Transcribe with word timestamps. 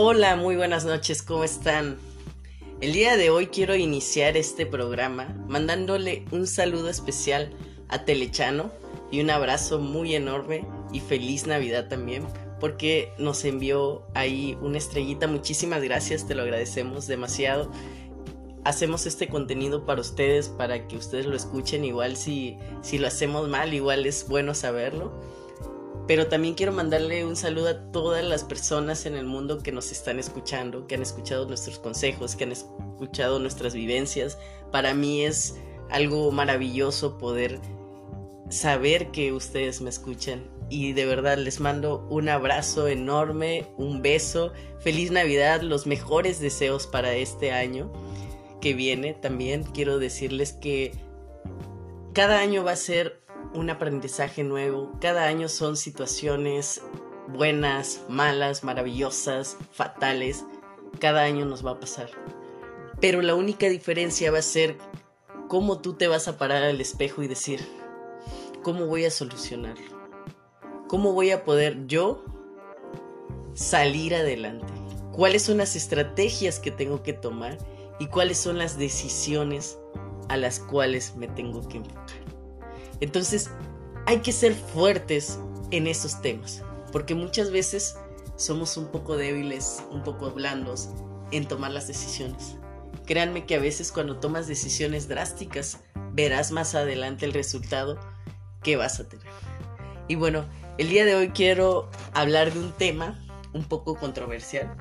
Hola, 0.00 0.36
muy 0.36 0.54
buenas 0.54 0.84
noches, 0.84 1.24
¿cómo 1.24 1.42
están? 1.42 1.98
El 2.80 2.92
día 2.92 3.16
de 3.16 3.30
hoy 3.30 3.48
quiero 3.48 3.74
iniciar 3.74 4.36
este 4.36 4.64
programa 4.64 5.34
mandándole 5.48 6.24
un 6.30 6.46
saludo 6.46 6.88
especial 6.88 7.50
a 7.88 8.04
Telechano 8.04 8.70
y 9.10 9.20
un 9.20 9.30
abrazo 9.30 9.80
muy 9.80 10.14
enorme 10.14 10.64
y 10.92 11.00
feliz 11.00 11.48
Navidad 11.48 11.88
también 11.88 12.24
porque 12.60 13.12
nos 13.18 13.44
envió 13.44 14.06
ahí 14.14 14.56
una 14.62 14.78
estrellita. 14.78 15.26
Muchísimas 15.26 15.82
gracias, 15.82 16.28
te 16.28 16.36
lo 16.36 16.42
agradecemos 16.42 17.08
demasiado. 17.08 17.68
Hacemos 18.62 19.04
este 19.04 19.26
contenido 19.26 19.84
para 19.84 20.00
ustedes, 20.00 20.48
para 20.48 20.86
que 20.86 20.96
ustedes 20.96 21.26
lo 21.26 21.34
escuchen. 21.34 21.84
Igual 21.84 22.16
si, 22.16 22.56
si 22.82 22.98
lo 22.98 23.08
hacemos 23.08 23.48
mal, 23.48 23.74
igual 23.74 24.06
es 24.06 24.28
bueno 24.28 24.54
saberlo. 24.54 25.10
Pero 26.08 26.26
también 26.26 26.54
quiero 26.54 26.72
mandarle 26.72 27.26
un 27.26 27.36
saludo 27.36 27.68
a 27.68 27.92
todas 27.92 28.24
las 28.24 28.42
personas 28.42 29.04
en 29.04 29.14
el 29.14 29.26
mundo 29.26 29.62
que 29.62 29.72
nos 29.72 29.92
están 29.92 30.18
escuchando, 30.18 30.86
que 30.86 30.94
han 30.94 31.02
escuchado 31.02 31.46
nuestros 31.46 31.78
consejos, 31.78 32.34
que 32.34 32.44
han 32.44 32.52
escuchado 32.52 33.38
nuestras 33.38 33.74
vivencias. 33.74 34.38
Para 34.72 34.94
mí 34.94 35.22
es 35.26 35.56
algo 35.90 36.32
maravilloso 36.32 37.18
poder 37.18 37.60
saber 38.48 39.10
que 39.10 39.34
ustedes 39.34 39.82
me 39.82 39.90
escuchan 39.90 40.48
y 40.70 40.94
de 40.94 41.04
verdad 41.04 41.36
les 41.36 41.60
mando 41.60 42.06
un 42.08 42.30
abrazo 42.30 42.88
enorme, 42.88 43.66
un 43.76 44.00
beso, 44.00 44.54
feliz 44.80 45.10
Navidad, 45.10 45.60
los 45.60 45.86
mejores 45.86 46.40
deseos 46.40 46.86
para 46.86 47.14
este 47.16 47.52
año 47.52 47.92
que 48.62 48.72
viene. 48.72 49.12
También 49.12 49.62
quiero 49.62 49.98
decirles 49.98 50.54
que 50.54 50.92
cada 52.14 52.40
año 52.40 52.64
va 52.64 52.72
a 52.72 52.76
ser 52.76 53.20
un 53.54 53.70
aprendizaje 53.70 54.44
nuevo. 54.44 54.92
Cada 55.00 55.24
año 55.24 55.48
son 55.48 55.76
situaciones 55.76 56.82
buenas, 57.28 58.02
malas, 58.08 58.64
maravillosas, 58.64 59.56
fatales. 59.72 60.44
Cada 60.98 61.22
año 61.22 61.44
nos 61.44 61.64
va 61.64 61.72
a 61.72 61.80
pasar. 61.80 62.10
Pero 63.00 63.22
la 63.22 63.34
única 63.34 63.68
diferencia 63.68 64.30
va 64.30 64.38
a 64.38 64.42
ser 64.42 64.76
cómo 65.48 65.80
tú 65.80 65.94
te 65.94 66.08
vas 66.08 66.28
a 66.28 66.36
parar 66.38 66.62
al 66.62 66.80
espejo 66.80 67.22
y 67.22 67.28
decir, 67.28 67.60
¿cómo 68.62 68.86
voy 68.86 69.04
a 69.04 69.10
solucionarlo? 69.10 69.98
¿Cómo 70.88 71.12
voy 71.12 71.30
a 71.30 71.44
poder 71.44 71.86
yo 71.86 72.24
salir 73.54 74.14
adelante? 74.14 74.72
¿Cuáles 75.12 75.42
son 75.42 75.58
las 75.58 75.76
estrategias 75.76 76.58
que 76.58 76.70
tengo 76.70 77.02
que 77.02 77.12
tomar? 77.12 77.58
¿Y 77.98 78.06
cuáles 78.06 78.38
son 78.38 78.58
las 78.58 78.78
decisiones 78.78 79.78
a 80.28 80.36
las 80.36 80.60
cuales 80.60 81.16
me 81.16 81.28
tengo 81.28 81.66
que 81.68 81.78
enfocar? 81.78 82.17
Entonces, 83.00 83.50
hay 84.06 84.18
que 84.20 84.32
ser 84.32 84.54
fuertes 84.54 85.38
en 85.70 85.86
esos 85.86 86.20
temas, 86.22 86.62
porque 86.92 87.14
muchas 87.14 87.50
veces 87.50 87.96
somos 88.36 88.76
un 88.76 88.88
poco 88.88 89.16
débiles, 89.16 89.82
un 89.90 90.02
poco 90.02 90.30
blandos 90.30 90.88
en 91.30 91.46
tomar 91.46 91.72
las 91.72 91.88
decisiones. 91.88 92.56
Créanme 93.06 93.46
que 93.46 93.54
a 93.54 93.60
veces 93.60 93.92
cuando 93.92 94.18
tomas 94.18 94.46
decisiones 94.46 95.08
drásticas, 95.08 95.80
verás 96.12 96.52
más 96.52 96.74
adelante 96.74 97.26
el 97.26 97.32
resultado 97.32 97.98
que 98.62 98.76
vas 98.76 99.00
a 99.00 99.08
tener. 99.08 99.26
Y 100.08 100.14
bueno, 100.14 100.46
el 100.78 100.88
día 100.88 101.04
de 101.04 101.14
hoy 101.14 101.30
quiero 101.30 101.90
hablar 102.14 102.52
de 102.52 102.60
un 102.60 102.72
tema 102.72 103.18
un 103.52 103.64
poco 103.64 103.96
controversial. 103.96 104.74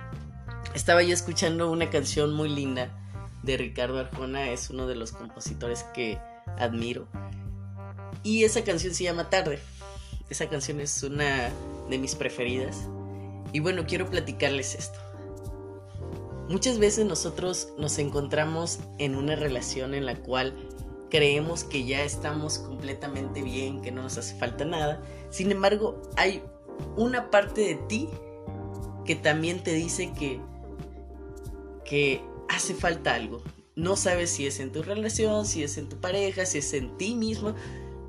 Estaba 0.73 1.03
yo 1.03 1.13
escuchando 1.13 1.71
una 1.71 1.89
canción 1.89 2.33
muy 2.33 2.49
linda 2.49 2.91
de 3.43 3.57
Ricardo 3.57 3.99
Arjona, 3.99 4.51
es 4.51 4.69
uno 4.69 4.87
de 4.87 4.95
los 4.95 5.11
compositores 5.11 5.83
que 5.93 6.19
admiro. 6.57 7.07
Y 8.27 8.43
esa 8.43 8.65
canción 8.65 8.93
se 8.93 9.05
llama 9.05 9.29
Tarde. 9.29 9.57
Esa 10.29 10.49
canción 10.49 10.81
es 10.81 11.01
una 11.01 11.49
de 11.89 11.97
mis 11.97 12.13
preferidas. 12.13 12.75
Y 13.53 13.61
bueno, 13.61 13.85
quiero 13.87 14.09
platicarles 14.09 14.75
esto. 14.75 14.99
Muchas 16.49 16.77
veces 16.77 17.05
nosotros 17.05 17.69
nos 17.77 17.97
encontramos 17.99 18.79
en 18.97 19.15
una 19.15 19.37
relación 19.37 19.93
en 19.93 20.05
la 20.05 20.17
cual 20.17 20.53
creemos 21.09 21.63
que 21.63 21.85
ya 21.85 22.03
estamos 22.03 22.59
completamente 22.59 23.41
bien, 23.41 23.81
que 23.81 23.93
no 23.93 24.03
nos 24.03 24.17
hace 24.17 24.35
falta 24.35 24.65
nada. 24.65 25.01
Sin 25.29 25.49
embargo, 25.49 26.01
hay 26.17 26.43
una 26.97 27.31
parte 27.31 27.61
de 27.61 27.75
ti 27.75 28.09
que 29.05 29.15
también 29.15 29.63
te 29.63 29.71
dice 29.71 30.11
que, 30.11 30.41
que 31.85 32.21
hace 32.49 32.73
falta 32.73 33.15
algo. 33.15 33.41
No 33.77 33.95
sabes 33.95 34.31
si 34.31 34.47
es 34.47 34.59
en 34.59 34.73
tu 34.73 34.83
relación, 34.83 35.45
si 35.45 35.63
es 35.63 35.77
en 35.77 35.87
tu 35.87 36.01
pareja, 36.01 36.45
si 36.45 36.57
es 36.57 36.73
en 36.73 36.97
ti 36.97 37.15
mismo, 37.15 37.55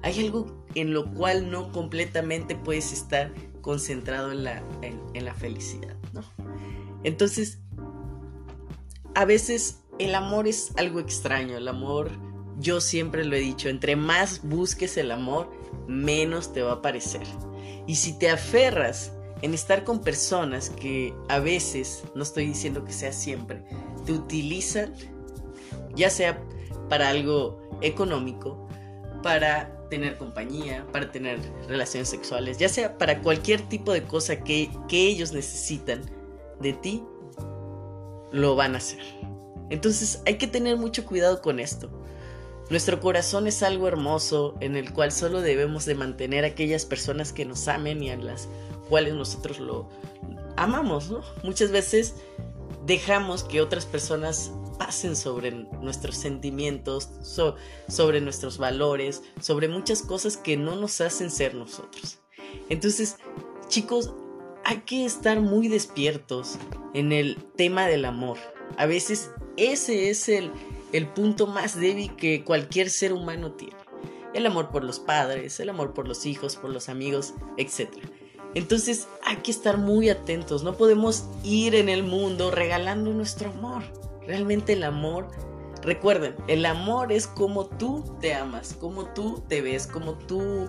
hay 0.02 0.20
algo 0.20 0.64
en 0.74 0.92
lo 0.92 1.12
cual 1.12 1.50
no 1.50 1.72
completamente 1.72 2.54
puedes 2.54 2.92
estar 2.92 3.32
concentrado 3.60 4.32
en 4.32 4.44
la, 4.44 4.62
en, 4.82 5.24
la 5.24 5.34
felicidad, 5.34 5.96
¿no? 6.12 6.22
Entonces, 7.04 7.58
a 9.14 9.24
veces 9.24 9.80
el 9.98 10.14
amor 10.14 10.46
es 10.46 10.72
algo 10.76 11.00
extraño, 11.00 11.56
el 11.56 11.68
amor, 11.68 12.10
yo 12.58 12.80
siempre 12.80 13.24
lo 13.24 13.36
he 13.36 13.40
dicho, 13.40 13.68
entre 13.68 13.96
más 13.96 14.42
busques 14.42 14.96
el 14.96 15.10
amor, 15.10 15.50
menos 15.86 16.52
te 16.52 16.62
va 16.62 16.74
a 16.74 16.82
parecer. 16.82 17.26
Y 17.86 17.96
si 17.96 18.18
te 18.18 18.30
aferras 18.30 19.12
en 19.42 19.54
estar 19.54 19.84
con 19.84 20.00
personas 20.00 20.70
que 20.70 21.14
a 21.28 21.38
veces, 21.38 22.04
no 22.14 22.22
estoy 22.22 22.46
diciendo 22.46 22.84
que 22.84 22.92
sea 22.92 23.12
siempre, 23.12 23.64
te 24.04 24.12
utilizan, 24.12 24.94
ya 25.94 26.10
sea 26.10 26.42
para 26.88 27.08
algo 27.08 27.60
económico, 27.80 28.68
para 29.22 29.77
tener 29.88 30.16
compañía, 30.16 30.86
para 30.92 31.10
tener 31.10 31.38
relaciones 31.66 32.08
sexuales, 32.08 32.58
ya 32.58 32.68
sea 32.68 32.98
para 32.98 33.20
cualquier 33.22 33.62
tipo 33.62 33.92
de 33.92 34.02
cosa 34.02 34.42
que, 34.42 34.70
que 34.88 35.06
ellos 35.06 35.32
necesitan 35.32 36.02
de 36.60 36.72
ti, 36.72 37.04
lo 38.32 38.56
van 38.56 38.74
a 38.74 38.78
hacer. 38.78 39.00
Entonces 39.70 40.22
hay 40.26 40.38
que 40.38 40.46
tener 40.46 40.76
mucho 40.76 41.04
cuidado 41.04 41.42
con 41.42 41.60
esto. 41.60 41.90
Nuestro 42.70 43.00
corazón 43.00 43.46
es 43.46 43.62
algo 43.62 43.88
hermoso 43.88 44.54
en 44.60 44.76
el 44.76 44.92
cual 44.92 45.10
solo 45.10 45.40
debemos 45.40 45.86
de 45.86 45.94
mantener 45.94 46.44
a 46.44 46.48
aquellas 46.48 46.84
personas 46.84 47.32
que 47.32 47.46
nos 47.46 47.66
amen 47.66 48.02
y 48.02 48.10
a 48.10 48.16
las 48.16 48.48
cuales 48.90 49.14
nosotros 49.14 49.58
lo 49.58 49.88
amamos. 50.56 51.10
Muchas 51.42 51.70
veces 51.70 52.16
dejamos 52.84 53.42
que 53.42 53.62
otras 53.62 53.86
personas 53.86 54.52
pasen 54.78 55.16
sobre 55.16 55.50
nuestros 55.50 56.16
sentimientos, 56.16 57.10
sobre 57.88 58.20
nuestros 58.20 58.58
valores, 58.58 59.22
sobre 59.40 59.68
muchas 59.68 60.02
cosas 60.02 60.36
que 60.36 60.56
no 60.56 60.76
nos 60.76 61.00
hacen 61.00 61.30
ser 61.30 61.54
nosotros. 61.54 62.20
Entonces, 62.68 63.16
chicos, 63.68 64.14
hay 64.64 64.78
que 64.82 65.04
estar 65.04 65.40
muy 65.40 65.68
despiertos 65.68 66.58
en 66.94 67.12
el 67.12 67.36
tema 67.56 67.86
del 67.86 68.04
amor. 68.04 68.38
A 68.76 68.86
veces 68.86 69.30
ese 69.56 70.10
es 70.10 70.28
el, 70.28 70.52
el 70.92 71.06
punto 71.08 71.46
más 71.46 71.78
débil 71.78 72.14
que 72.16 72.44
cualquier 72.44 72.90
ser 72.90 73.12
humano 73.12 73.52
tiene. 73.52 73.76
El 74.34 74.46
amor 74.46 74.70
por 74.70 74.84
los 74.84 75.00
padres, 75.00 75.58
el 75.58 75.70
amor 75.70 75.94
por 75.94 76.06
los 76.06 76.26
hijos, 76.26 76.56
por 76.56 76.70
los 76.70 76.88
amigos, 76.88 77.34
etc. 77.56 77.88
Entonces 78.54 79.08
hay 79.24 79.36
que 79.36 79.50
estar 79.50 79.78
muy 79.78 80.10
atentos, 80.10 80.62
no 80.62 80.76
podemos 80.76 81.24
ir 81.44 81.74
en 81.74 81.88
el 81.88 82.02
mundo 82.02 82.50
regalando 82.50 83.12
nuestro 83.12 83.50
amor. 83.50 83.82
Realmente 84.28 84.74
el 84.74 84.84
amor, 84.84 85.28
recuerden, 85.80 86.36
el 86.48 86.66
amor 86.66 87.12
es 87.12 87.26
como 87.26 87.64
tú 87.64 88.14
te 88.20 88.34
amas, 88.34 88.74
como 88.78 89.06
tú 89.14 89.42
te 89.48 89.62
ves, 89.62 89.86
como 89.86 90.18
tú 90.18 90.68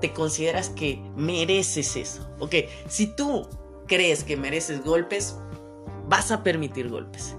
te 0.00 0.12
consideras 0.12 0.68
que 0.68 1.02
mereces 1.16 1.96
eso. 1.96 2.30
Ok, 2.38 2.54
si 2.88 3.08
tú 3.08 3.48
crees 3.88 4.22
que 4.22 4.36
mereces 4.36 4.84
golpes, 4.84 5.36
vas 6.06 6.30
a 6.30 6.44
permitir 6.44 6.88
golpes. 6.88 7.34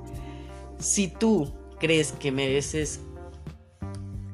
Si 0.78 1.08
tú 1.08 1.54
crees 1.80 2.12
que 2.12 2.34
mereces 2.34 3.00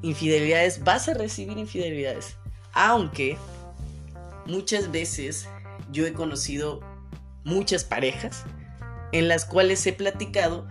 infidelidades, 0.01 0.83
vas 0.83 1.07
a 1.07 1.13
recibir 1.13 1.59
infidelidades. 1.59 2.35
Aunque 2.73 3.37
muchas 4.47 4.89
veces 4.89 5.47
yo 5.91 6.07
he 6.07 6.13
conocido 6.13 6.79
muchas 7.43 7.83
parejas 7.83 8.43
en 9.11 9.27
las 9.27 9.45
cuales 9.45 9.85
he 9.85 9.93
platicado 9.93 10.67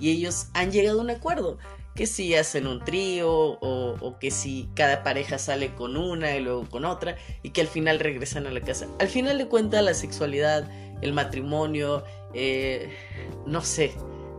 y 0.00 0.10
ellos 0.10 0.48
han 0.54 0.72
llegado 0.72 1.00
a 1.00 1.02
un 1.02 1.10
acuerdo. 1.10 1.58
Que 1.94 2.06
si 2.06 2.34
hacen 2.34 2.66
un 2.66 2.82
trío 2.82 3.28
o, 3.30 4.16
que 4.20 4.30
si 4.30 4.68
cada 4.74 5.02
pareja 5.02 5.38
sale 5.38 5.74
con 5.74 5.96
una 5.96 6.34
y 6.36 6.40
luego 6.40 6.68
con 6.68 6.84
otra 6.84 7.16
y 7.42 7.50
que 7.50 7.60
al 7.60 7.66
final 7.66 7.98
regresan 7.98 8.46
a 8.46 8.50
la 8.50 8.60
casa. 8.60 8.86
Al 9.00 9.08
final 9.08 9.38
de 9.38 9.48
cuentas 9.48 9.84
la 9.84 9.92
sexualidad, 9.92 10.70
el 11.02 11.12
matrimonio, 11.12 12.04
eh, 12.32 12.96
no 13.44 13.60
sé, 13.62 13.92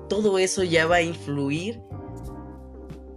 todo 0.10 0.40
eso 0.40 0.64
ya 0.64 0.88
va 0.88 0.98
a 0.98 1.02
influir 1.02 1.82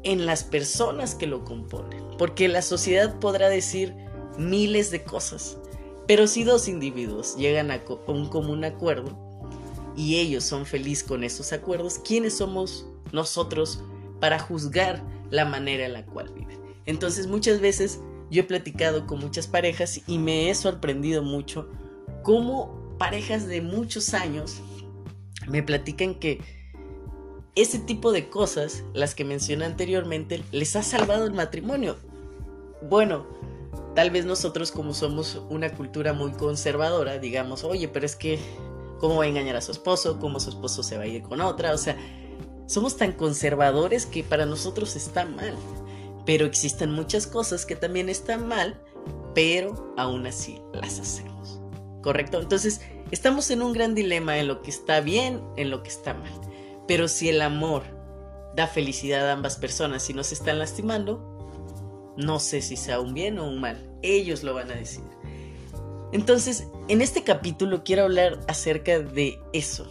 en 0.03 0.27
las 0.27 0.45
personas 0.45 1.15
que 1.15 1.27
lo 1.27 1.45
componen. 1.45 2.05
Porque 2.19 2.49
la 2.49 2.63
sociedad 2.63 3.19
podrá 3.19 3.49
decir 3.49 3.95
miles 4.39 4.91
de 4.91 5.03
cosas. 5.03 5.59
Pero 6.07 6.27
si 6.27 6.45
dos 6.45 6.69
individuos 6.69 7.37
llegan 7.37 7.71
a 7.71 7.81
un 8.07 8.29
común 8.29 8.65
acuerdo, 8.65 9.17
y 9.97 10.17
ellos 10.17 10.45
son 10.45 10.67
felices 10.67 11.05
con 11.05 11.25
esos 11.25 11.53
acuerdos, 11.53 11.99
¿quiénes 11.99 12.39
somos 12.39 12.87
nosotros 13.13 13.83
para 14.21 14.39
juzgar 14.39 15.03
la 15.31 15.45
manera 15.45 15.87
en 15.87 15.93
la 15.93 16.07
cual 16.07 16.33
viven? 16.35 16.59
Entonces 16.87 17.27
muchas 17.27 17.61
veces 17.61 18.01
yo 18.31 18.43
he 18.43 18.45
platicado 18.45 19.07
con 19.07 19.21
muchas 19.21 19.47
parejas 19.47 20.01
y 20.07 20.19
me 20.19 20.51
he 20.51 20.55
sorprendido 20.55 21.23
mucho 21.23 21.69
cómo 22.23 22.97
parejas 22.99 23.47
de 23.47 23.61
muchos 23.61 24.15
años 24.15 24.61
me 25.47 25.63
platican 25.63 26.15
que 26.15 26.41
ese 27.55 27.79
tipo 27.79 28.11
de 28.11 28.29
cosas, 28.29 28.83
las 28.95 29.15
que 29.15 29.25
mencioné 29.25 29.65
anteriormente, 29.65 30.43
les 30.51 30.75
ha 30.75 30.83
salvado 30.83 31.25
el 31.27 31.33
matrimonio. 31.33 31.97
Bueno, 32.89 33.27
tal 33.95 34.11
vez 34.11 34.25
nosotros 34.25 34.73
como 34.73 34.93
somos 34.93 35.41
una 35.51 35.71
cultura 35.71 36.13
muy 36.13 36.33
conservadora, 36.33 37.19
digamos, 37.19 37.63
oye, 37.63 37.89
pero 37.89 38.07
es 38.07 38.17
que, 38.17 38.41
¿cómo 38.99 39.17
va 39.17 39.25
a 39.25 39.29
engañar 39.29 39.57
a 39.57 39.61
su 39.61 39.73
esposo? 39.73 40.19
¿Cómo 40.19 40.41
su 40.41 40.51
esposo 40.51 40.83
se 40.83 40.97
va 40.97 41.05
a 41.05 41.07
ir 41.07 41.23
con 41.23 41.41
otra? 41.41 41.73
O 41.73 41.79
sea, 41.79 41.97
somos 42.67 42.97
tan 42.97 43.13
conservadores 43.13 44.07
que 44.07 44.25
para 44.25 44.47
nosotros 44.47 44.97
está 44.97 45.25
mal. 45.25 45.57
Pero 46.27 46.47
existen 46.47 46.91
muchas 46.91 47.27
cosas 47.27 47.67
que 47.67 47.77
también 47.77 48.09
están 48.09 48.49
mal, 48.49 48.81
pero 49.35 49.95
aún 49.97 50.27
así 50.27 50.61
las 50.73 50.99
hacemos. 50.99 51.61
¿Correcto? 52.03 52.41
Entonces, 52.41 52.81
estamos 53.11 53.51
en 53.51 53.63
un 53.63 53.73
gran 53.73 53.95
dilema 53.95 54.39
en 54.39 54.49
lo 54.49 54.63
que 54.63 54.71
está 54.71 55.01
bien, 55.01 55.43
en 55.57 55.71
lo 55.71 55.83
que 55.83 55.91
está 55.91 56.15
mal. 56.15 56.33
Pero 56.87 57.09
si 57.09 57.29
el 57.29 57.43
amor 57.43 57.83
da 58.57 58.67
felicidad 58.67 59.29
a 59.29 59.33
ambas 59.33 59.57
personas 59.57 60.09
y 60.09 60.15
no 60.15 60.25
se 60.25 60.35
están 60.35 60.59
lastimando, 60.59 61.35
no 62.17 62.39
sé 62.39 62.63
si 62.63 62.77
sea 62.77 63.01
un 63.01 63.15
bien 63.15 63.39
o 63.39 63.49
un 63.49 63.61
mal. 63.61 63.91
Ellos 64.03 64.43
lo 64.43 64.55
van 64.55 64.71
a 64.71 64.75
decir. 64.75 65.05
Entonces, 66.15 66.69
en 66.87 67.03
este 67.03 67.25
capítulo 67.25 67.83
quiero 67.83 68.05
hablar 68.05 68.39
acerca 68.47 69.01
de 69.01 69.37
eso. 69.53 69.91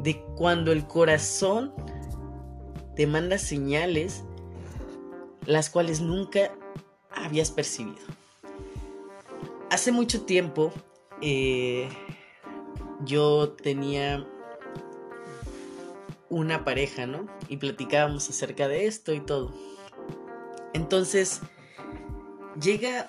De 0.00 0.24
cuando 0.36 0.72
el 0.72 0.88
corazón 0.88 1.72
te 2.96 3.06
manda 3.06 3.38
señales 3.38 4.24
las 5.46 5.70
cuales 5.70 6.00
nunca 6.00 6.52
habías 7.14 7.52
percibido. 7.52 8.00
Hace 9.70 9.92
mucho 9.92 10.22
tiempo 10.22 10.72
eh, 11.22 11.88
yo 13.04 13.50
tenía 13.50 14.26
una 16.28 16.64
pareja, 16.64 17.06
¿no? 17.06 17.28
Y 17.48 17.58
platicábamos 17.58 18.28
acerca 18.28 18.66
de 18.66 18.86
esto 18.86 19.12
y 19.12 19.20
todo. 19.20 19.54
Entonces, 20.72 21.40
llega, 22.60 23.08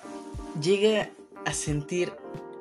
llega 0.60 1.10
a 1.44 1.52
sentir 1.52 2.12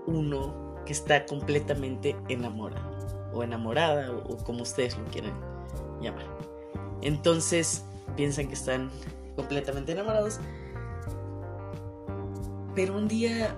uno 0.07 0.75
que 0.85 0.93
está 0.93 1.25
completamente 1.25 2.15
enamorado, 2.29 3.31
o 3.33 3.43
enamorada, 3.43 4.11
o, 4.11 4.37
como 4.37 4.63
ustedes 4.63 4.97
lo 4.97 5.05
quieran 5.05 5.33
llamar. 6.01 6.25
Entonces, 7.01 7.85
piensan 8.15 8.47
que 8.47 8.53
están 8.53 8.89
completamente 9.35 9.91
enamorados. 9.91 10.39
Pero 12.75 12.95
un 12.95 13.07
día, 13.07 13.55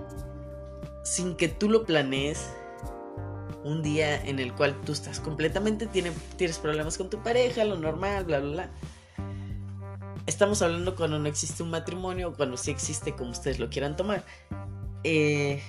sin 1.04 1.36
que 1.36 1.48
tú 1.48 1.68
lo 1.68 1.84
planees, 1.84 2.50
un 3.64 3.82
día 3.82 4.22
en 4.24 4.38
el 4.38 4.52
cual 4.54 4.80
tú 4.82 4.92
estás 4.92 5.20
completamente, 5.20 5.86
tienes 5.86 6.58
problemas 6.58 6.98
con 6.98 7.08
tu 7.08 7.22
pareja, 7.22 7.64
lo 7.64 7.76
normal, 7.76 8.24
bla, 8.24 8.40
bla, 8.40 8.50
bla. 8.50 8.70
Estamos 10.26 10.62
hablando 10.62 10.96
cuando 10.96 11.18
no 11.18 11.28
existe 11.28 11.62
un 11.62 11.70
matrimonio, 11.70 12.32
cuando 12.34 12.56
sí 12.56 12.70
existe, 12.70 13.14
como 13.14 13.30
ustedes 13.30 13.58
lo 13.58 13.68
quieran 13.68 13.96
tomar. 13.96 14.24
Eh, 15.04 15.62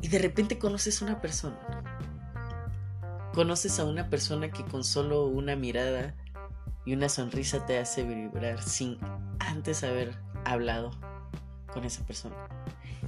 y 0.00 0.08
de 0.08 0.18
repente 0.18 0.58
conoces 0.58 1.00
a 1.00 1.04
una 1.04 1.20
persona. 1.20 1.58
Conoces 3.34 3.78
a 3.78 3.84
una 3.84 4.08
persona 4.08 4.50
que 4.50 4.64
con 4.64 4.82
solo 4.82 5.26
una 5.26 5.54
mirada 5.54 6.14
y 6.84 6.94
una 6.94 7.08
sonrisa 7.08 7.66
te 7.66 7.78
hace 7.78 8.02
vibrar 8.02 8.62
sin 8.62 8.98
antes 9.38 9.84
haber 9.84 10.18
hablado 10.44 10.90
con 11.72 11.84
esa 11.84 12.04
persona. 12.06 12.34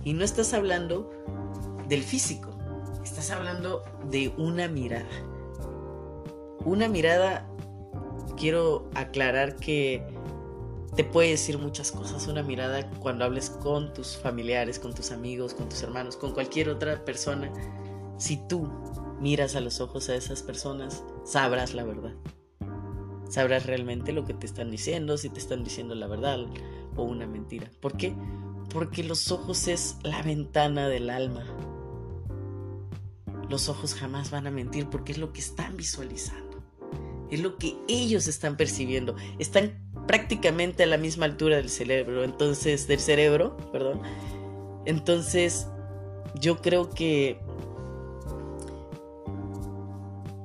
Y 0.05 0.12
no 0.12 0.25
estás 0.25 0.53
hablando 0.53 1.11
del 1.88 2.03
físico, 2.03 2.50
estás 3.03 3.31
hablando 3.31 3.83
de 4.11 4.29
una 4.37 4.69
mirada. 4.69 5.09
Una 6.65 6.88
mirada, 6.88 7.49
quiero 8.37 8.91
aclarar 8.94 9.56
que 9.56 10.05
te 10.97 11.05
puede 11.05 11.31
decir 11.31 11.59
muchas 11.59 11.93
cosas. 11.93 12.27
Una 12.27 12.43
mirada 12.43 12.89
cuando 13.01 13.25
hables 13.25 13.51
con 13.51 13.93
tus 13.93 14.17
familiares, 14.17 14.79
con 14.79 14.95
tus 14.95 15.13
amigos, 15.13 15.55
con 15.55 15.69
tus 15.69 15.83
hermanos, 15.83 16.17
con 16.17 16.33
cualquier 16.33 16.69
otra 16.69 17.05
persona. 17.05 17.53
Si 18.19 18.37
tú 18.49 18.69
miras 19.21 19.57
a 19.57 19.61
los 19.61 19.81
ojos 19.81 20.09
a 20.09 20.15
esas 20.15 20.43
personas, 20.43 21.05
sabrás 21.25 21.75
la 21.75 21.85
verdad 21.85 22.15
sabrás 23.31 23.65
realmente 23.67 24.13
lo 24.13 24.25
que 24.25 24.35
te 24.35 24.47
están 24.47 24.71
diciendo, 24.71 25.17
si 25.17 25.31
te 25.31 25.39
están 25.39 25.65
diciendo 25.65 25.95
la 25.95 26.07
verdad 26.07 26.41
o 26.97 27.03
una 27.03 27.27
mentira. 27.27 27.71
¿Por 27.81 27.97
qué? 27.97 28.15
Porque 28.73 29.03
los 29.05 29.31
ojos 29.33 29.69
es 29.69 29.97
la 30.03 30.23
ventana 30.23 30.89
del 30.89 31.11
alma. 31.11 31.45
Los 33.49 33.69
ojos 33.69 33.95
jamás 33.95 34.31
van 34.31 34.47
a 34.47 34.51
mentir 34.51 34.89
porque 34.89 35.13
es 35.13 35.19
lo 35.19 35.33
que 35.33 35.41
están 35.41 35.77
visualizando. 35.77 36.63
Es 37.31 37.41
lo 37.41 37.57
que 37.57 37.77
ellos 37.89 38.27
están 38.27 38.57
percibiendo. 38.57 39.17
Están 39.39 39.90
prácticamente 40.11 40.83
a 40.83 40.87
la 40.87 40.97
misma 40.97 41.27
altura 41.27 41.59
del 41.59 41.71
cerebro. 41.71 42.25
Entonces, 42.25 42.89
del 42.89 42.99
cerebro, 42.99 43.57
perdón. 43.71 44.03
Entonces, 44.85 45.69
yo 46.35 46.61
creo 46.61 46.91
que 46.91 47.39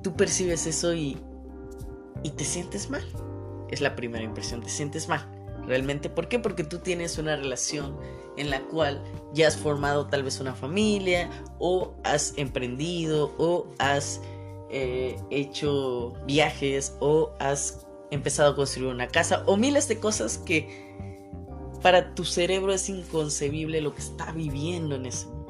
tú 0.03 0.15
percibes 0.15 0.67
eso 0.67 0.93
y, 0.93 1.17
y 2.21 2.29
te 2.29 2.43
sientes 2.43 2.91
mal. 2.91 3.03
Es 3.71 3.81
la 3.81 3.95
primera 3.95 4.23
impresión, 4.23 4.61
te 4.61 4.69
sientes 4.69 5.09
mal. 5.09 5.27
Realmente, 5.65 6.11
¿por 6.11 6.27
qué? 6.27 6.37
Porque 6.37 6.63
tú 6.63 6.77
tienes 6.77 7.17
una 7.17 7.35
relación 7.35 7.97
en 8.37 8.51
la 8.51 8.61
cual 8.61 9.03
ya 9.33 9.47
has 9.47 9.57
formado 9.57 10.05
tal 10.05 10.21
vez 10.21 10.39
una 10.39 10.53
familia 10.53 11.27
o 11.57 11.95
has 12.03 12.35
emprendido 12.37 13.33
o 13.39 13.65
has 13.79 14.21
eh, 14.69 15.19
hecho 15.31 16.13
viajes 16.27 16.95
o 16.99 17.33
has 17.39 17.87
empezado 18.11 18.51
a 18.51 18.55
construir 18.55 18.91
una 18.91 19.07
casa 19.07 19.43
o 19.45 19.57
miles 19.57 19.87
de 19.87 19.99
cosas 19.99 20.37
que 20.37 20.95
para 21.81 22.15
tu 22.15 22.25
cerebro 22.25 22.73
es 22.73 22.89
inconcebible 22.89 23.81
lo 23.81 23.93
que 23.93 24.01
está 24.01 24.31
viviendo 24.31 24.95
en 24.95 25.05
ese 25.05 25.27
momento. 25.27 25.45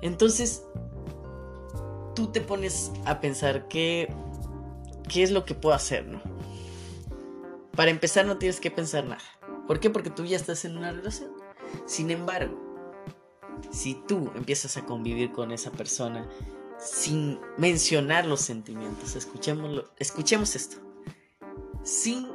Entonces, 0.00 0.64
tú 2.14 2.28
te 2.28 2.40
pones 2.40 2.90
a 3.04 3.20
pensar 3.20 3.68
qué, 3.68 4.12
qué 5.08 5.22
es 5.22 5.30
lo 5.30 5.44
que 5.44 5.54
puedo 5.54 5.74
hacer, 5.74 6.06
¿no? 6.06 6.20
Para 7.76 7.90
empezar 7.90 8.26
no 8.26 8.38
tienes 8.38 8.58
que 8.58 8.70
pensar 8.70 9.04
nada. 9.04 9.22
¿Por 9.68 9.78
qué? 9.78 9.90
Porque 9.90 10.10
tú 10.10 10.24
ya 10.24 10.36
estás 10.36 10.64
en 10.64 10.76
una 10.76 10.92
relación. 10.92 11.30
Sin 11.86 12.10
embargo, 12.10 12.58
si 13.70 13.94
tú 13.94 14.32
empiezas 14.34 14.76
a 14.76 14.84
convivir 14.84 15.30
con 15.30 15.52
esa 15.52 15.70
persona 15.70 16.28
sin 16.78 17.40
mencionar 17.56 18.26
los 18.26 18.40
sentimientos, 18.40 19.16
escuchémoslo, 19.16 19.90
escuchemos 19.98 20.54
esto, 20.56 20.76
sin 21.82 22.28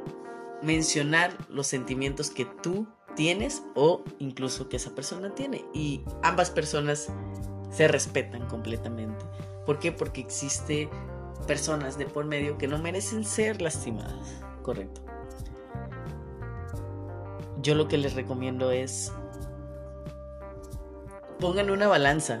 mencionar 0.62 1.36
los 1.48 1.66
sentimientos 1.66 2.30
que 2.30 2.44
tú 2.44 2.86
tienes 3.14 3.62
o 3.74 4.02
incluso 4.18 4.68
que 4.68 4.76
esa 4.76 4.94
persona 4.94 5.34
tiene 5.34 5.64
y 5.72 6.02
ambas 6.22 6.50
personas 6.50 7.08
se 7.70 7.88
respetan 7.88 8.46
completamente. 8.48 9.24
¿Por 9.66 9.78
qué? 9.78 9.92
Porque 9.92 10.20
existe 10.20 10.88
personas 11.46 11.98
de 11.98 12.06
por 12.06 12.24
medio 12.24 12.58
que 12.58 12.68
no 12.68 12.78
merecen 12.78 13.24
ser 13.24 13.60
lastimadas. 13.60 14.42
Correcto. 14.62 15.02
Yo 17.60 17.74
lo 17.74 17.88
que 17.88 17.98
les 17.98 18.14
recomiendo 18.14 18.70
es 18.70 19.12
pongan 21.40 21.70
una 21.70 21.88
balanza. 21.88 22.40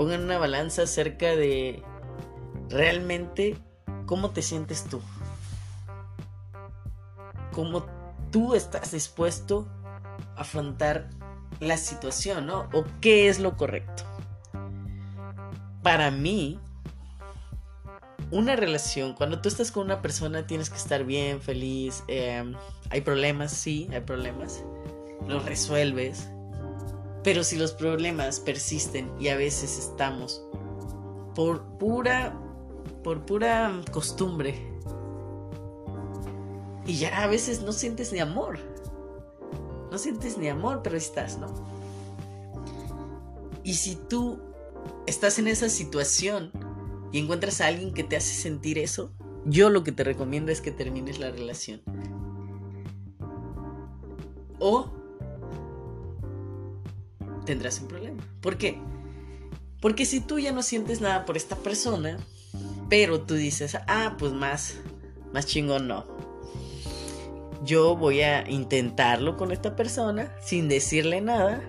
Pongan 0.00 0.22
una 0.22 0.38
balanza 0.38 0.84
acerca 0.84 1.36
de 1.36 1.82
realmente 2.70 3.58
cómo 4.06 4.30
te 4.30 4.40
sientes 4.40 4.84
tú. 4.84 5.02
Cómo 7.52 7.84
tú 8.30 8.54
estás 8.54 8.92
dispuesto 8.92 9.68
a 10.36 10.40
afrontar 10.40 11.10
la 11.58 11.76
situación, 11.76 12.46
¿no? 12.46 12.70
O 12.72 12.86
qué 13.02 13.28
es 13.28 13.40
lo 13.40 13.58
correcto 13.58 14.04
para 15.82 16.10
mí, 16.10 16.58
una 18.30 18.54
relación, 18.56 19.14
cuando 19.14 19.40
tú 19.40 19.48
estás 19.48 19.72
con 19.72 19.84
una 19.84 20.02
persona 20.02 20.46
tienes 20.46 20.70
que 20.70 20.76
estar 20.76 21.04
bien, 21.04 21.40
feliz. 21.40 22.04
Em, 22.06 22.54
hay 22.90 23.00
problemas, 23.00 23.52
sí, 23.52 23.88
hay 23.92 24.00
problemas. 24.00 24.62
Los 25.26 25.44
resuelves. 25.44 26.28
Pero 27.22 27.44
si 27.44 27.56
los 27.56 27.72
problemas 27.72 28.40
persisten 28.40 29.10
y 29.20 29.28
a 29.28 29.36
veces 29.36 29.78
estamos 29.78 30.42
por 31.34 31.62
pura, 31.78 32.38
por 33.04 33.24
pura 33.26 33.80
costumbre. 33.92 34.54
Y 36.86 36.96
ya 36.96 37.22
a 37.22 37.26
veces 37.26 37.62
no 37.62 37.72
sientes 37.72 38.12
ni 38.12 38.20
amor. 38.20 38.58
No 39.90 39.98
sientes 39.98 40.38
ni 40.38 40.48
amor, 40.48 40.80
pero 40.82 40.96
estás, 40.96 41.38
¿no? 41.38 41.48
Y 43.62 43.74
si 43.74 43.96
tú 43.96 44.40
estás 45.06 45.38
en 45.38 45.48
esa 45.48 45.68
situación 45.68 46.52
y 47.12 47.18
encuentras 47.18 47.60
a 47.60 47.66
alguien 47.66 47.92
que 47.92 48.04
te 48.04 48.16
hace 48.16 48.34
sentir 48.34 48.78
eso, 48.78 49.12
yo 49.44 49.68
lo 49.70 49.84
que 49.84 49.92
te 49.92 50.04
recomiendo 50.04 50.52
es 50.52 50.60
que 50.60 50.70
termines 50.70 51.18
la 51.18 51.30
relación. 51.30 51.82
O 54.58 54.90
tendrás 57.44 57.80
un 57.80 57.88
problema. 57.88 58.22
¿Por 58.40 58.56
qué? 58.58 58.78
Porque 59.80 60.04
si 60.04 60.20
tú 60.20 60.38
ya 60.38 60.52
no 60.52 60.62
sientes 60.62 61.00
nada 61.00 61.24
por 61.24 61.36
esta 61.36 61.56
persona, 61.56 62.18
pero 62.88 63.20
tú 63.22 63.34
dices, 63.34 63.76
ah, 63.86 64.16
pues 64.18 64.32
más, 64.32 64.74
más 65.32 65.46
chingón 65.46 65.88
no. 65.88 66.04
Yo 67.64 67.96
voy 67.96 68.22
a 68.22 68.48
intentarlo 68.48 69.36
con 69.36 69.52
esta 69.52 69.76
persona 69.76 70.34
sin 70.42 70.68
decirle 70.68 71.20
nada 71.20 71.62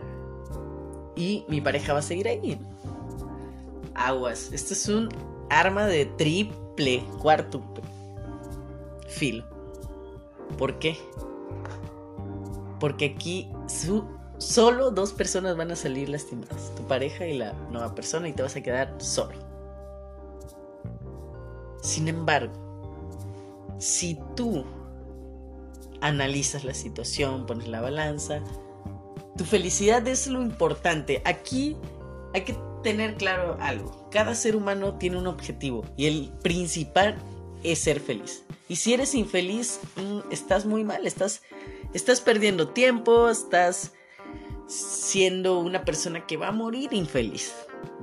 y 1.16 1.46
mi 1.48 1.62
pareja 1.62 1.94
va 1.94 2.00
a 2.00 2.04
seguir 2.04 2.28
ahí. 2.28 2.60
Aguas, 3.94 4.52
esto 4.54 4.74
es 4.74 4.88
un 4.88 5.10
arma 5.50 5.86
de 5.86 6.06
triple, 6.06 7.04
cuarto 7.20 7.62
filo. 9.12 9.46
¿Por 10.58 10.80
qué? 10.80 10.98
Porque 12.80 13.14
aquí 13.16 13.50
su, 13.68 14.06
solo 14.42 14.90
dos 14.90 15.14
personas 15.14 15.56
van 15.56 15.72
a 15.72 15.76
salir 15.76 16.10
lastimadas, 16.10 16.74
tu 16.76 16.84
pareja 16.88 17.28
y 17.28 17.38
la 17.38 17.54
nueva 17.70 17.94
persona, 17.94 18.28
y 18.28 18.34
te 18.34 18.42
vas 18.42 18.56
a 18.56 18.62
quedar 18.62 18.96
solo. 18.98 19.38
Sin 21.84 22.08
embargo, 22.08 22.54
si 23.78 24.18
tú 24.36 24.66
analizas 26.02 26.64
la 26.64 26.74
situación, 26.74 27.46
pones 27.46 27.68
la 27.68 27.82
balanza, 27.82 28.42
tu 29.38 29.46
felicidad 29.46 30.08
es 30.08 30.28
lo 30.28 30.42
importante. 30.42 31.22
Aquí 31.24 31.78
hay 32.34 32.42
que 32.42 32.58
tener 32.84 33.16
claro 33.16 33.58
algo. 33.60 34.10
Cada 34.10 34.34
ser 34.34 34.56
humano 34.56 34.98
tiene 34.98 35.18
un 35.18 35.28
objetivo 35.28 35.86
y 35.98 36.08
el 36.08 36.32
principal 36.42 37.16
es 37.64 37.80
ser 37.80 38.00
feliz. 38.00 38.44
Y 38.68 38.78
si 38.78 38.94
eres 38.94 39.14
infeliz, 39.14 39.80
mm, 39.98 40.32
estás 40.32 40.66
muy 40.66 40.84
mal, 40.84 41.06
estás, 41.06 41.44
estás 41.94 42.22
perdiendo 42.22 42.70
tiempo, 42.70 43.30
estás 43.30 43.94
siendo 44.72 45.60
una 45.60 45.84
persona 45.84 46.26
que 46.26 46.38
va 46.38 46.48
a 46.48 46.54
morir 46.54 46.94
infeliz. 46.94 47.54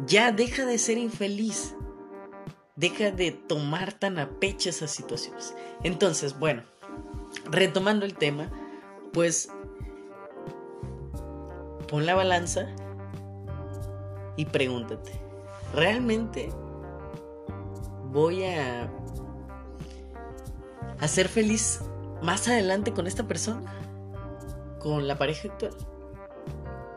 Ya 0.06 0.32
deja 0.32 0.66
de 0.66 0.78
ser 0.78 0.98
infeliz. 0.98 1.74
Deja 2.76 3.10
de 3.10 3.32
tomar 3.32 3.94
tan 3.94 4.18
a 4.18 4.28
pecho 4.38 4.68
esas 4.68 4.90
situaciones. 4.90 5.54
Entonces, 5.82 6.38
bueno, 6.38 6.62
retomando 7.50 8.04
el 8.04 8.14
tema, 8.14 8.50
pues 9.12 9.50
pon 11.88 12.04
la 12.04 12.14
balanza 12.14 12.68
y 14.36 14.44
pregúntate, 14.44 15.10
¿realmente 15.74 16.50
voy 18.12 18.44
a, 18.44 18.92
a 21.00 21.08
ser 21.08 21.28
feliz 21.28 21.80
más 22.22 22.46
adelante 22.46 22.92
con 22.92 23.06
esta 23.06 23.26
persona? 23.26 23.72
¿Con 24.78 25.08
la 25.08 25.18
pareja 25.18 25.48
actual? 25.48 25.72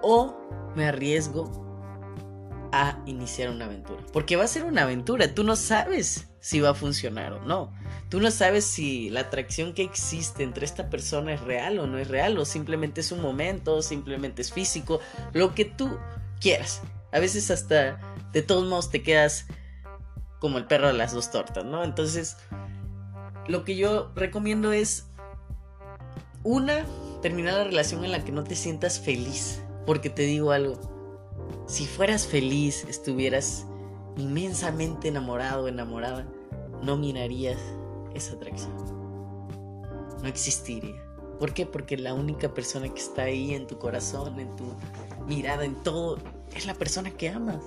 ¿O 0.02 0.36
me 0.76 0.86
arriesgo 0.86 1.52
a 2.72 3.02
iniciar 3.06 3.50
una 3.50 3.66
aventura? 3.66 4.04
Porque 4.14 4.36
va 4.36 4.46
a 4.46 4.48
ser 4.48 4.64
una 4.64 4.84
aventura, 4.84 5.34
tú 5.34 5.44
no 5.44 5.56
sabes 5.56 6.28
si 6.40 6.60
va 6.60 6.72
a 6.72 6.74
funcionar 6.74 7.34
o 7.34 7.42
no. 7.46 7.72
Tú 8.10 8.20
no 8.20 8.32
sabes 8.32 8.66
si 8.66 9.10
la 9.10 9.22
atracción 9.22 9.74
que 9.74 9.84
existe 9.84 10.44
entre 10.44 10.66
esta 10.66 10.90
persona 10.90 11.34
es 11.34 11.42
real 11.42 11.80
o 11.80 11.88
no 11.88 11.98
es 11.98 12.08
real, 12.08 12.38
o 12.38 12.46
simplemente 12.46 13.02
es 13.02 13.12
un 13.12 13.22
momento, 13.22 13.82
simplemente 13.82 14.42
es 14.42 14.52
físico, 14.52 15.00
lo 15.34 15.54
que 15.54 15.66
tú 15.66 15.98
quieras. 16.40 16.82
A 17.12 17.20
veces 17.20 17.52
hasta 17.52 18.00
de 18.34 18.42
todos 18.42 18.68
modos 18.68 18.90
te 18.90 19.04
quedas 19.04 19.46
como 20.40 20.58
el 20.58 20.66
perro 20.66 20.88
de 20.88 20.94
las 20.94 21.14
dos 21.14 21.30
tortas, 21.30 21.64
¿no? 21.64 21.84
Entonces, 21.84 22.38
lo 23.48 23.64
que 23.64 23.76
yo 23.76 24.12
recomiendo 24.16 24.72
es, 24.72 25.06
una, 26.44 26.86
terminar 27.22 27.54
la 27.54 27.64
relación 27.66 28.04
en 28.04 28.12
la 28.12 28.24
que 28.24 28.32
no 28.32 28.44
te 28.44 28.56
sientas 28.56 29.00
feliz. 29.00 29.62
Porque 29.86 30.10
te 30.10 30.24
digo 30.24 30.52
algo, 30.52 30.80
si 31.68 31.86
fueras 31.86 32.28
feliz, 32.28 32.86
estuvieras 32.90 33.66
inmensamente 34.18 35.08
enamorado 35.08 35.66
o 35.66 35.68
enamorada, 35.68 36.28
no 36.84 36.98
mirarías 36.98 37.60
esa 38.14 38.34
atracción. 38.34 38.74
No 40.22 40.28
existiría. 40.28 41.02
¿Por 41.40 41.54
qué? 41.54 41.66
Porque 41.66 41.98
la 41.98 42.14
única 42.14 42.54
persona 42.54 42.88
que 42.94 43.00
está 43.00 43.24
ahí 43.24 43.54
en 43.54 43.66
tu 43.66 43.80
corazón, 43.80 44.40
en 44.40 44.56
tu 44.56 44.66
mirada, 45.28 45.66
en 45.66 45.76
todo, 45.76 46.20
es 46.56 46.66
la 46.66 46.76
persona 46.76 47.12
que 47.12 47.30
amas. 47.30 47.64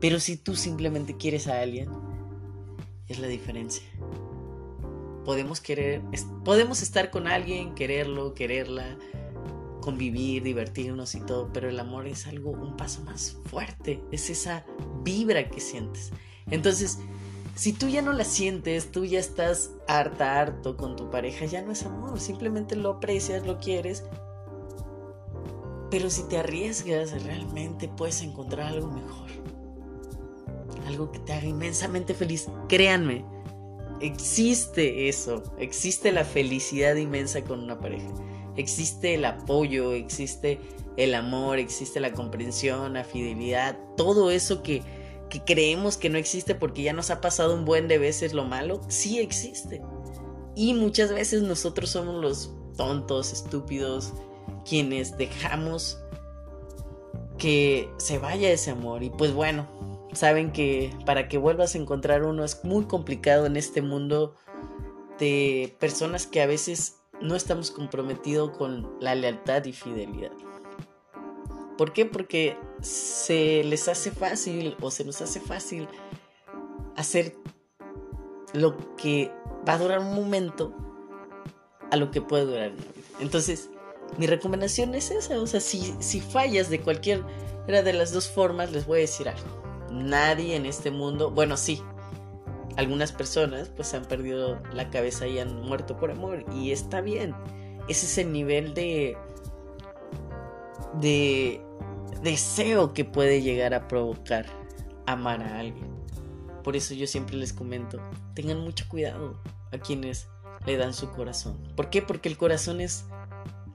Pero 0.00 0.20
si 0.20 0.36
tú 0.36 0.54
simplemente 0.54 1.16
quieres 1.16 1.48
a 1.48 1.60
alguien, 1.60 1.90
es 3.08 3.18
la 3.18 3.26
diferencia. 3.26 3.82
Podemos 5.24 5.60
querer, 5.60 6.00
podemos 6.44 6.80
estar 6.82 7.10
con 7.10 7.26
alguien, 7.26 7.74
quererlo, 7.74 8.34
quererla, 8.34 8.96
convivir, 9.80 10.42
divertirnos 10.42 11.14
y 11.14 11.20
todo, 11.20 11.50
pero 11.52 11.68
el 11.68 11.78
amor 11.80 12.06
es 12.06 12.26
algo, 12.26 12.50
un 12.50 12.76
paso 12.76 13.02
más 13.02 13.36
fuerte, 13.46 14.02
es 14.10 14.30
esa 14.30 14.64
vibra 15.02 15.48
que 15.48 15.60
sientes. 15.60 16.10
Entonces, 16.50 16.98
si 17.54 17.72
tú 17.72 17.88
ya 17.88 18.02
no 18.02 18.12
la 18.12 18.24
sientes, 18.24 18.90
tú 18.90 19.04
ya 19.04 19.18
estás 19.18 19.70
harta, 19.88 20.40
harto 20.40 20.76
con 20.76 20.96
tu 20.96 21.10
pareja, 21.10 21.46
ya 21.46 21.62
no 21.62 21.72
es 21.72 21.84
amor, 21.84 22.20
simplemente 22.20 22.76
lo 22.76 22.90
aprecias, 22.90 23.46
lo 23.46 23.58
quieres 23.58 24.04
pero 25.90 26.08
si 26.08 26.22
te 26.22 26.38
arriesgas, 26.38 27.22
realmente 27.24 27.88
puedes 27.88 28.22
encontrar 28.22 28.68
algo 28.68 28.88
mejor. 28.88 29.28
Algo 30.86 31.10
que 31.10 31.18
te 31.18 31.32
haga 31.32 31.46
inmensamente 31.46 32.14
feliz. 32.14 32.48
Créanme, 32.68 33.24
existe 34.00 35.08
eso. 35.08 35.42
Existe 35.58 36.12
la 36.12 36.24
felicidad 36.24 36.94
inmensa 36.94 37.42
con 37.42 37.60
una 37.60 37.80
pareja. 37.80 38.06
Existe 38.60 39.14
el 39.14 39.24
apoyo, 39.24 39.92
existe 39.92 40.60
el 40.96 41.14
amor, 41.14 41.58
existe 41.58 41.98
la 41.98 42.12
comprensión, 42.12 42.94
la 42.94 43.04
fidelidad. 43.04 43.78
Todo 43.96 44.30
eso 44.30 44.62
que, 44.62 44.82
que 45.28 45.42
creemos 45.42 45.96
que 45.96 46.10
no 46.10 46.18
existe 46.18 46.54
porque 46.54 46.82
ya 46.82 46.92
nos 46.92 47.10
ha 47.10 47.20
pasado 47.20 47.54
un 47.54 47.64
buen 47.64 47.88
de 47.88 47.98
veces 47.98 48.34
lo 48.34 48.44
malo, 48.44 48.80
sí 48.88 49.18
existe. 49.18 49.82
Y 50.54 50.74
muchas 50.74 51.12
veces 51.12 51.42
nosotros 51.42 51.90
somos 51.90 52.20
los 52.22 52.54
tontos, 52.76 53.32
estúpidos, 53.32 54.12
quienes 54.64 55.16
dejamos 55.16 55.98
que 57.38 57.88
se 57.96 58.18
vaya 58.18 58.50
ese 58.50 58.70
amor. 58.70 59.02
Y 59.02 59.10
pues 59.10 59.32
bueno, 59.32 59.66
saben 60.12 60.52
que 60.52 60.94
para 61.06 61.28
que 61.28 61.38
vuelvas 61.38 61.74
a 61.74 61.78
encontrar 61.78 62.24
uno 62.24 62.44
es 62.44 62.64
muy 62.64 62.84
complicado 62.84 63.46
en 63.46 63.56
este 63.56 63.82
mundo 63.82 64.34
de 65.18 65.76
personas 65.78 66.26
que 66.26 66.42
a 66.42 66.46
veces 66.46 66.99
no 67.20 67.36
estamos 67.36 67.70
comprometidos 67.70 68.56
con 68.56 68.96
la 69.00 69.14
lealtad 69.14 69.64
y 69.64 69.72
fidelidad. 69.72 70.32
¿Por 71.76 71.92
qué? 71.92 72.04
Porque 72.04 72.58
se 72.82 73.64
les 73.64 73.88
hace 73.88 74.10
fácil 74.10 74.76
o 74.80 74.90
se 74.90 75.04
nos 75.04 75.20
hace 75.22 75.40
fácil 75.40 75.88
hacer 76.96 77.36
lo 78.52 78.76
que 78.96 79.32
va 79.66 79.74
a 79.74 79.78
durar 79.78 80.00
un 80.00 80.14
momento 80.14 80.74
a 81.90 81.96
lo 81.96 82.10
que 82.10 82.20
puede 82.20 82.44
durar 82.44 82.72
una 82.72 82.76
vida. 82.76 83.06
Entonces, 83.20 83.70
mi 84.18 84.26
recomendación 84.26 84.94
es 84.94 85.10
esa. 85.10 85.40
O 85.40 85.46
sea, 85.46 85.60
si, 85.60 85.94
si 86.00 86.20
fallas 86.20 86.68
de 86.68 86.80
cualquiera 86.80 87.24
de 87.66 87.92
las 87.92 88.12
dos 88.12 88.28
formas, 88.28 88.72
les 88.72 88.86
voy 88.86 88.98
a 88.98 89.00
decir 89.02 89.28
algo. 89.28 89.88
Nadie 89.90 90.56
en 90.56 90.66
este 90.66 90.90
mundo, 90.90 91.30
bueno, 91.30 91.56
sí, 91.56 91.82
algunas 92.80 93.12
personas 93.12 93.68
pues 93.68 93.92
han 93.92 94.06
perdido 94.06 94.58
la 94.72 94.88
cabeza 94.88 95.26
y 95.26 95.38
han 95.38 95.60
muerto 95.60 95.98
por 95.98 96.10
amor. 96.10 96.46
Y 96.54 96.72
está 96.72 97.02
bien. 97.02 97.34
Ese 97.88 98.06
es 98.06 98.18
el 98.18 98.32
nivel 98.32 98.72
de. 98.72 99.18
de 100.94 101.60
deseo 102.22 102.94
que 102.94 103.04
puede 103.04 103.42
llegar 103.42 103.74
a 103.74 103.86
provocar 103.86 104.46
amar 105.06 105.42
a 105.42 105.58
alguien. 105.58 105.88
Por 106.64 106.74
eso 106.74 106.94
yo 106.94 107.06
siempre 107.06 107.36
les 107.36 107.52
comento, 107.52 108.00
tengan 108.34 108.60
mucho 108.60 108.86
cuidado 108.88 109.38
a 109.72 109.78
quienes 109.78 110.28
le 110.66 110.76
dan 110.76 110.94
su 110.94 111.10
corazón. 111.10 111.58
¿Por 111.76 111.90
qué? 111.90 112.00
Porque 112.00 112.28
el 112.30 112.38
corazón 112.38 112.80
es 112.80 113.04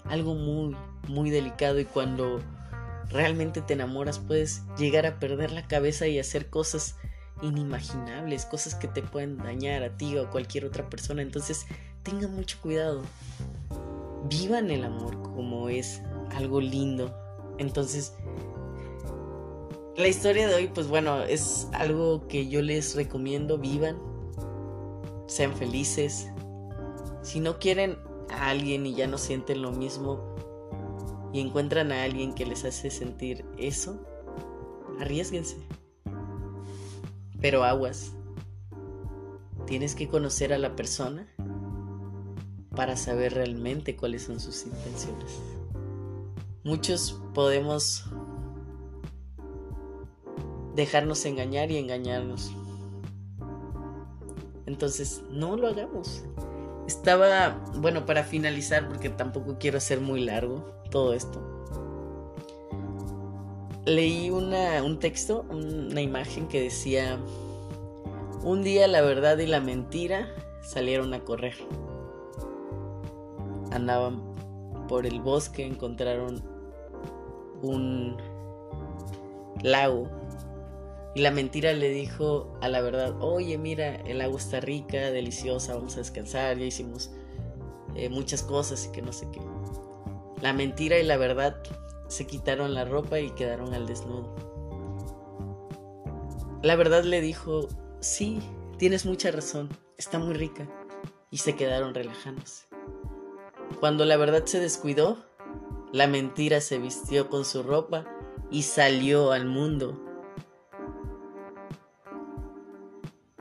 algo 0.06 0.34
muy, 0.34 0.76
muy 1.08 1.30
delicado 1.30 1.80
y 1.80 1.86
cuando 1.86 2.42
realmente 3.10 3.62
te 3.62 3.74
enamoras 3.74 4.18
puedes 4.18 4.64
llegar 4.78 5.06
a 5.06 5.20
perder 5.20 5.52
la 5.52 5.68
cabeza 5.68 6.08
y 6.08 6.20
hacer 6.20 6.50
cosas 6.50 6.96
inimaginables, 7.46 8.46
cosas 8.46 8.76
que 8.76 8.88
te 8.88 9.02
pueden 9.02 9.38
dañar 9.38 9.84
a 9.84 9.96
ti 9.96 10.18
o 10.18 10.24
a 10.24 10.30
cualquier 10.30 10.66
otra 10.66 10.90
persona. 10.90 11.22
Entonces, 11.22 11.66
tengan 12.04 12.36
mucho 12.36 12.58
cuidado. 12.62 13.02
Vivan 14.30 14.72
el 14.72 14.84
amor 14.84 15.22
como 15.22 15.70
es 15.70 16.02
algo 16.36 16.62
lindo. 16.62 17.16
Entonces, 17.58 18.14
la 19.98 20.08
historia 20.08 20.48
de 20.48 20.56
hoy, 20.56 20.68
pues 20.68 20.88
bueno, 20.88 21.24
es 21.24 21.68
algo 21.74 22.28
que 22.28 22.48
yo 22.48 22.62
les 22.62 22.96
recomiendo. 22.96 23.58
Vivan, 23.58 23.98
sean 25.28 25.56
felices. 25.56 26.28
Si 27.22 27.40
no 27.40 27.60
quieren 27.60 27.98
a 28.30 28.50
alguien 28.50 28.86
y 28.86 28.94
ya 28.94 29.08
no 29.08 29.18
sienten 29.18 29.62
lo 29.62 29.72
mismo 29.72 30.36
y 31.34 31.40
encuentran 31.40 31.92
a 31.92 32.04
alguien 32.04 32.34
que 32.34 32.46
les 32.46 32.66
hace 32.66 32.90
sentir 32.90 33.46
eso, 33.58 34.00
arriesguense. 35.00 35.58
Pero 37.42 37.64
aguas. 37.64 38.14
Tienes 39.66 39.96
que 39.96 40.08
conocer 40.08 40.54
a 40.54 40.58
la 40.58 40.76
persona 40.76 41.28
para 42.76 42.98
saber 42.98 43.34
realmente 43.34 43.96
cuáles 43.96 44.24
son 44.24 44.40
sus 44.40 44.66
intenciones. 44.66 45.40
Muchos 46.64 47.22
podemos 47.34 48.06
dejarnos 50.76 51.26
engañar 51.26 51.72
y 51.72 51.78
engañarnos. 51.78 52.52
Entonces, 54.66 55.24
no 55.32 55.56
lo 55.58 55.68
hagamos. 55.68 56.24
Estaba, 56.88 57.64
bueno, 57.78 58.06
para 58.06 58.24
finalizar, 58.24 58.88
porque 58.88 59.10
tampoco 59.10 59.58
quiero 59.60 59.78
hacer 59.78 60.02
muy 60.02 60.22
largo 60.22 60.66
todo 60.92 61.14
esto. 61.14 61.55
Leí 63.86 64.32
una, 64.32 64.82
un 64.84 65.00
texto, 65.00 65.46
una 65.50 66.02
imagen 66.02 66.48
que 66.48 66.62
decía, 66.62 67.20
un 68.44 68.64
día 68.64 68.88
la 68.88 69.02
verdad 69.02 69.38
y 69.38 69.46
la 69.46 69.60
mentira 69.60 70.28
salieron 70.62 71.14
a 71.14 71.20
correr. 71.20 71.56
Andaban 73.72 74.36
por 74.88 75.06
el 75.06 75.22
bosque, 75.22 75.66
encontraron 75.66 76.44
un 77.62 78.18
lago 79.64 80.10
y 81.16 81.22
la 81.22 81.32
mentira 81.32 81.72
le 81.74 81.90
dijo 81.90 82.58
a 82.62 82.68
la 82.68 82.82
verdad, 82.82 83.16
oye 83.22 83.58
mira, 83.58 83.96
el 84.02 84.20
agua 84.22 84.38
está 84.38 84.60
rica, 84.60 85.12
deliciosa, 85.12 85.74
vamos 85.74 85.96
a 85.96 86.00
descansar, 86.00 86.58
ya 86.58 86.66
hicimos 86.66 87.10
eh, 87.96 88.10
muchas 88.10 88.44
cosas 88.44 88.86
y 88.86 88.92
que 88.92 89.02
no 89.02 89.14
sé 89.14 89.28
qué. 89.32 89.40
La 90.42 90.52
mentira 90.52 91.00
y 91.00 91.04
la 91.04 91.16
verdad 91.16 91.64
se 92.08 92.28
quitaron 92.28 92.74
la 92.74 92.86
ropa 92.86 93.20
y 93.20 93.32
quedaron 93.32 93.74
al 93.74 93.88
desnudo. 93.88 94.36
La 96.62 96.76
verdad 96.76 97.04
le 97.04 97.22
dijo, 97.22 97.68
sí, 98.00 98.40
tienes 98.78 99.06
mucha 99.06 99.32
razón, 99.32 99.70
está 99.98 100.20
muy 100.20 100.34
rica. 100.34 100.68
Y 101.32 101.38
se 101.38 101.56
quedaron 101.56 101.94
relajándose. 101.94 102.66
Cuando 103.80 104.06
la 104.06 104.18
verdad 104.18 104.46
se 104.46 104.60
descuidó, 104.60 105.18
la 105.92 106.08
mentira 106.08 106.62
se 106.62 106.78
vistió 106.78 107.30
con 107.30 107.46
su 107.46 107.64
ropa 107.64 108.06
y 108.52 108.64
salió 108.64 109.32
al 109.32 109.46
mundo 109.46 110.02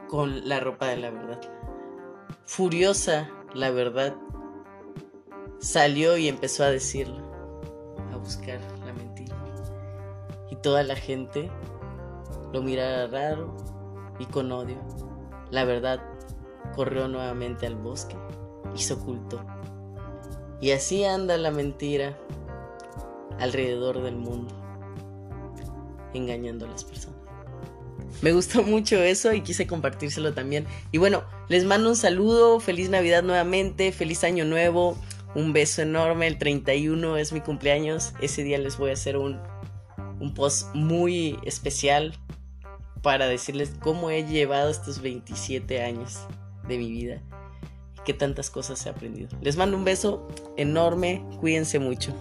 con 0.08 0.48
la 0.48 0.60
ropa 0.60 0.86
de 0.86 0.96
la 0.96 1.10
verdad. 1.10 1.40
Furiosa, 2.44 3.30
la 3.54 3.70
verdad, 3.70 4.16
salió 5.58 6.16
y 6.16 6.28
empezó 6.28 6.64
a 6.64 6.70
decirlo, 6.70 7.33
buscar 8.24 8.58
la 8.86 8.92
mentira. 8.92 9.36
Y 10.50 10.56
toda 10.56 10.82
la 10.82 10.96
gente 10.96 11.50
lo 12.52 12.62
miraba 12.62 13.06
raro 13.06 13.54
y 14.18 14.24
con 14.26 14.50
odio. 14.50 14.78
La 15.50 15.64
verdad 15.64 16.00
corrió 16.74 17.06
nuevamente 17.06 17.66
al 17.66 17.76
bosque 17.76 18.16
y 18.74 18.80
se 18.80 18.94
ocultó. 18.94 19.44
Y 20.60 20.70
así 20.70 21.04
anda 21.04 21.36
la 21.36 21.50
mentira 21.50 22.18
alrededor 23.38 24.02
del 24.02 24.16
mundo, 24.16 24.54
engañando 26.14 26.64
a 26.64 26.70
las 26.70 26.84
personas. 26.84 27.18
Me 28.22 28.32
gustó 28.32 28.62
mucho 28.62 28.96
eso 28.96 29.34
y 29.34 29.42
quise 29.42 29.66
compartírselo 29.66 30.32
también. 30.32 30.66
Y 30.92 30.98
bueno, 30.98 31.24
les 31.48 31.64
mando 31.64 31.90
un 31.90 31.96
saludo, 31.96 32.60
feliz 32.60 32.88
Navidad 32.88 33.22
nuevamente, 33.22 33.92
feliz 33.92 34.24
año 34.24 34.44
nuevo, 34.44 34.96
un 35.34 35.52
beso 35.52 35.82
enorme, 35.82 36.26
el 36.26 36.38
31 36.38 37.16
es 37.16 37.32
mi 37.32 37.40
cumpleaños, 37.40 38.12
ese 38.20 38.42
día 38.42 38.58
les 38.58 38.78
voy 38.78 38.90
a 38.90 38.94
hacer 38.94 39.16
un, 39.16 39.40
un 40.20 40.34
post 40.34 40.74
muy 40.74 41.38
especial 41.44 42.14
para 43.02 43.26
decirles 43.26 43.72
cómo 43.80 44.10
he 44.10 44.24
llevado 44.24 44.70
estos 44.70 45.02
27 45.02 45.82
años 45.82 46.20
de 46.66 46.78
mi 46.78 46.90
vida 46.90 47.20
y 47.96 48.00
qué 48.04 48.14
tantas 48.14 48.50
cosas 48.50 48.84
he 48.86 48.88
aprendido. 48.88 49.28
Les 49.42 49.56
mando 49.56 49.76
un 49.76 49.84
beso 49.84 50.26
enorme, 50.56 51.24
cuídense 51.40 51.78
mucho. 51.78 52.14